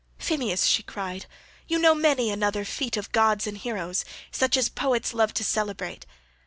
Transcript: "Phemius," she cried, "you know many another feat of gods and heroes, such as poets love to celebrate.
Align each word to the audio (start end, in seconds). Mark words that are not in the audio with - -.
"Phemius," 0.17 0.65
she 0.65 0.81
cried, 0.81 1.27
"you 1.67 1.77
know 1.77 1.93
many 1.93 2.31
another 2.31 2.65
feat 2.65 2.97
of 2.97 3.11
gods 3.11 3.45
and 3.45 3.55
heroes, 3.55 4.03
such 4.31 4.57
as 4.57 4.67
poets 4.67 5.13
love 5.13 5.31
to 5.35 5.43
celebrate. 5.43 6.07